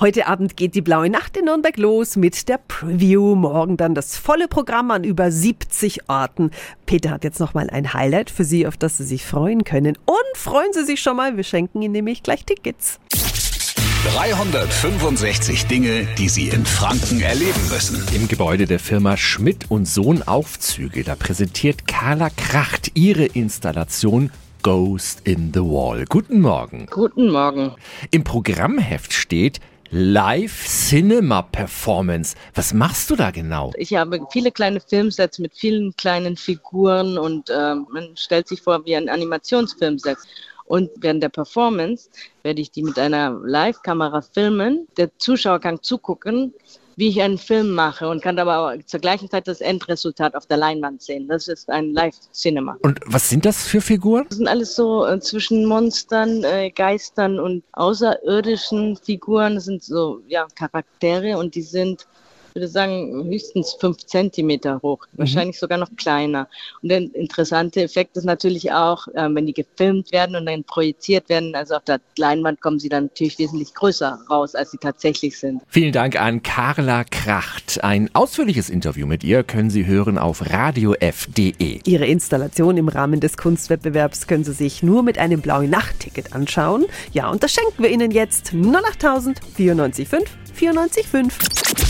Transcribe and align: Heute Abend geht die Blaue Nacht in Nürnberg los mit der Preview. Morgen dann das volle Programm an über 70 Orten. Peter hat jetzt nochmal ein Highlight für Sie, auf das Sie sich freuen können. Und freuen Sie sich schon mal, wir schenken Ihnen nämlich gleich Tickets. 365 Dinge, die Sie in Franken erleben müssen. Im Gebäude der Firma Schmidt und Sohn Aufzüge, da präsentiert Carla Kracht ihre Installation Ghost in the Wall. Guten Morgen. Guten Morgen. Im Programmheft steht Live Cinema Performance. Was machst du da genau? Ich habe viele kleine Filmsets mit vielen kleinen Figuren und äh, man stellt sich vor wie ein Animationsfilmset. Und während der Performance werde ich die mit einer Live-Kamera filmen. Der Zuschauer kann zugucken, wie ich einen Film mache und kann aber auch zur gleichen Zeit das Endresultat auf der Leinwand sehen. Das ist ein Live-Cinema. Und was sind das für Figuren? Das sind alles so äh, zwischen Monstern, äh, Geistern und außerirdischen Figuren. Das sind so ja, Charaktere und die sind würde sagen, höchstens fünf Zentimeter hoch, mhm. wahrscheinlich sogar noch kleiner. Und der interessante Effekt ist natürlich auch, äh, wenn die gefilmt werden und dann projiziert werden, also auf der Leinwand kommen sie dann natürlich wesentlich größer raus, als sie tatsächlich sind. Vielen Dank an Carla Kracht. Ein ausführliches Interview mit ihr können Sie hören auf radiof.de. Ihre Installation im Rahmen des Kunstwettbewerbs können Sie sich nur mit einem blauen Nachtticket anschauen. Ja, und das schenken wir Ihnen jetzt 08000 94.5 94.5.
Heute 0.00 0.28
Abend 0.28 0.56
geht 0.56 0.74
die 0.74 0.80
Blaue 0.80 1.10
Nacht 1.10 1.36
in 1.36 1.44
Nürnberg 1.44 1.76
los 1.76 2.16
mit 2.16 2.48
der 2.48 2.56
Preview. 2.56 3.34
Morgen 3.34 3.76
dann 3.76 3.94
das 3.94 4.16
volle 4.16 4.48
Programm 4.48 4.90
an 4.90 5.04
über 5.04 5.30
70 5.30 6.08
Orten. 6.08 6.52
Peter 6.86 7.10
hat 7.10 7.22
jetzt 7.22 7.38
nochmal 7.38 7.68
ein 7.68 7.92
Highlight 7.92 8.30
für 8.30 8.44
Sie, 8.44 8.66
auf 8.66 8.78
das 8.78 8.96
Sie 8.96 9.04
sich 9.04 9.26
freuen 9.26 9.62
können. 9.62 9.98
Und 10.06 10.36
freuen 10.36 10.72
Sie 10.72 10.86
sich 10.86 11.02
schon 11.02 11.18
mal, 11.18 11.36
wir 11.36 11.44
schenken 11.44 11.82
Ihnen 11.82 11.92
nämlich 11.92 12.22
gleich 12.22 12.46
Tickets. 12.46 12.98
365 14.14 15.66
Dinge, 15.66 16.08
die 16.16 16.30
Sie 16.30 16.48
in 16.48 16.64
Franken 16.64 17.20
erleben 17.20 17.68
müssen. 17.70 18.02
Im 18.14 18.26
Gebäude 18.26 18.64
der 18.64 18.78
Firma 18.78 19.18
Schmidt 19.18 19.70
und 19.70 19.86
Sohn 19.86 20.22
Aufzüge, 20.22 21.04
da 21.04 21.14
präsentiert 21.14 21.86
Carla 21.86 22.30
Kracht 22.30 22.92
ihre 22.94 23.26
Installation 23.26 24.30
Ghost 24.62 25.20
in 25.24 25.52
the 25.52 25.60
Wall. 25.60 26.06
Guten 26.08 26.40
Morgen. 26.40 26.86
Guten 26.90 27.30
Morgen. 27.30 27.74
Im 28.10 28.24
Programmheft 28.24 29.12
steht 29.12 29.60
Live 29.92 30.68
Cinema 30.68 31.42
Performance. 31.42 32.36
Was 32.54 32.72
machst 32.72 33.10
du 33.10 33.16
da 33.16 33.32
genau? 33.32 33.72
Ich 33.76 33.92
habe 33.94 34.20
viele 34.30 34.52
kleine 34.52 34.80
Filmsets 34.80 35.40
mit 35.40 35.52
vielen 35.52 35.96
kleinen 35.96 36.36
Figuren 36.36 37.18
und 37.18 37.50
äh, 37.50 37.74
man 37.74 38.16
stellt 38.16 38.46
sich 38.46 38.62
vor 38.62 38.84
wie 38.84 38.94
ein 38.94 39.08
Animationsfilmset. 39.08 40.16
Und 40.70 40.88
während 41.00 41.20
der 41.20 41.30
Performance 41.30 42.08
werde 42.44 42.60
ich 42.60 42.70
die 42.70 42.84
mit 42.84 42.96
einer 42.96 43.32
Live-Kamera 43.44 44.22
filmen. 44.22 44.86
Der 44.96 45.10
Zuschauer 45.18 45.58
kann 45.58 45.82
zugucken, 45.82 46.54
wie 46.94 47.08
ich 47.08 47.20
einen 47.20 47.38
Film 47.38 47.72
mache 47.74 48.08
und 48.08 48.22
kann 48.22 48.38
aber 48.38 48.58
auch 48.58 48.82
zur 48.86 49.00
gleichen 49.00 49.28
Zeit 49.28 49.48
das 49.48 49.60
Endresultat 49.60 50.36
auf 50.36 50.46
der 50.46 50.58
Leinwand 50.58 51.02
sehen. 51.02 51.26
Das 51.26 51.48
ist 51.48 51.68
ein 51.68 51.92
Live-Cinema. 51.92 52.76
Und 52.82 53.00
was 53.04 53.28
sind 53.28 53.44
das 53.46 53.66
für 53.66 53.80
Figuren? 53.80 54.26
Das 54.28 54.38
sind 54.38 54.46
alles 54.46 54.76
so 54.76 55.04
äh, 55.06 55.18
zwischen 55.18 55.66
Monstern, 55.66 56.44
äh, 56.44 56.70
Geistern 56.70 57.40
und 57.40 57.64
außerirdischen 57.72 58.96
Figuren. 58.96 59.56
Das 59.56 59.64
sind 59.64 59.82
so 59.82 60.20
ja, 60.28 60.46
Charaktere 60.54 61.36
und 61.36 61.56
die 61.56 61.62
sind 61.62 62.06
würde 62.54 62.68
sagen, 62.68 63.24
höchstens 63.24 63.76
fünf 63.78 63.98
Zentimeter 64.06 64.80
hoch, 64.82 65.06
mhm. 65.12 65.18
wahrscheinlich 65.18 65.58
sogar 65.58 65.78
noch 65.78 65.90
kleiner. 65.96 66.48
Und 66.82 66.90
der 66.90 66.98
interessante 67.14 67.82
Effekt 67.82 68.16
ist 68.16 68.24
natürlich 68.24 68.72
auch, 68.72 69.06
äh, 69.08 69.28
wenn 69.30 69.46
die 69.46 69.52
gefilmt 69.52 70.12
werden 70.12 70.36
und 70.36 70.46
dann 70.46 70.64
projiziert 70.64 71.28
werden, 71.28 71.54
also 71.54 71.74
auf 71.74 71.84
der 71.84 72.00
Leinwand 72.16 72.60
kommen 72.60 72.78
sie 72.78 72.88
dann 72.88 73.04
natürlich 73.04 73.38
wesentlich 73.38 73.74
größer 73.74 74.20
raus, 74.28 74.54
als 74.54 74.70
sie 74.70 74.78
tatsächlich 74.78 75.38
sind. 75.38 75.62
Vielen 75.68 75.92
Dank 75.92 76.20
an 76.20 76.42
Carla 76.42 77.04
Kracht. 77.04 77.82
Ein 77.82 78.10
ausführliches 78.14 78.70
Interview 78.70 79.06
mit 79.06 79.24
ihr 79.24 79.42
können 79.42 79.70
Sie 79.70 79.86
hören 79.86 80.18
auf 80.18 80.50
radiof.de. 80.50 81.80
Ihre 81.84 82.06
Installation 82.06 82.76
im 82.76 82.88
Rahmen 82.88 83.20
des 83.20 83.36
Kunstwettbewerbs 83.36 84.26
können 84.26 84.44
Sie 84.44 84.52
sich 84.52 84.82
nur 84.82 85.02
mit 85.02 85.18
einem 85.18 85.40
blauen 85.40 85.70
Nachtticket 85.70 86.34
anschauen. 86.34 86.86
Ja, 87.12 87.30
und 87.30 87.42
das 87.42 87.52
schenken 87.52 87.82
wir 87.82 87.90
Ihnen 87.90 88.10
jetzt 88.10 88.52
08000 88.54 89.40
94.5 89.56 90.26
94.5. 90.60 91.89